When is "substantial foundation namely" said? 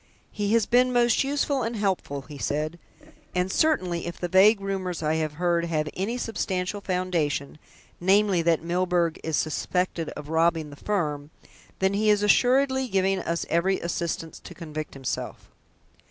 6.17-8.41